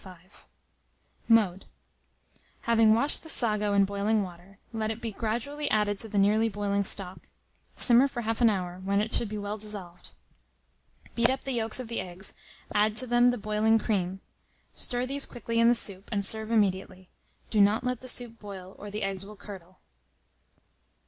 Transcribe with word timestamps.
105. 0.03 0.45
Mode. 1.27 1.65
Having 2.61 2.95
washed 2.95 3.21
the 3.21 3.29
sago 3.29 3.73
in 3.73 3.85
boiling 3.85 4.23
water, 4.23 4.57
let 4.73 4.89
it 4.89 4.99
be 4.99 5.11
gradually 5.11 5.69
added 5.69 5.99
to 5.99 6.07
the 6.07 6.17
nearly 6.17 6.49
boiling 6.49 6.83
stock. 6.83 7.27
Simmer 7.75 8.07
for 8.07 8.23
1/2 8.23 8.41
an 8.41 8.49
hour, 8.49 8.81
when 8.83 8.99
it 8.99 9.13
should 9.13 9.29
be 9.29 9.37
well 9.37 9.57
dissolved. 9.57 10.13
Beat 11.13 11.29
up 11.29 11.43
the 11.43 11.51
yolks 11.51 11.79
of 11.79 11.87
the 11.87 11.99
eggs, 12.01 12.33
add 12.73 12.95
to 12.95 13.05
them 13.05 13.27
the 13.27 13.37
boiling 13.37 13.77
cream; 13.77 14.21
stir 14.73 15.05
these 15.05 15.27
quickly 15.27 15.59
in 15.59 15.69
the 15.69 15.75
soup, 15.75 16.09
and 16.11 16.25
serve 16.25 16.49
immediately. 16.49 17.11
Do 17.51 17.61
not 17.61 17.83
let 17.83 18.01
the 18.01 18.07
soup 18.07 18.39
boil, 18.39 18.75
or 18.79 18.89
the 18.89 19.03
eggs 19.03 19.23
will 19.23 19.35
curdle. 19.35 19.81